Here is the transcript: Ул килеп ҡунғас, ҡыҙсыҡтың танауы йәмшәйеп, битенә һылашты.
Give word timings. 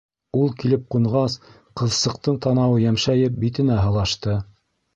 Ул 0.43 0.47
килеп 0.61 0.87
ҡунғас, 0.95 1.35
ҡыҙсыҡтың 1.81 2.41
танауы 2.47 2.81
йәмшәйеп, 2.87 3.39
битенә 3.47 3.79
һылашты. 3.85 4.39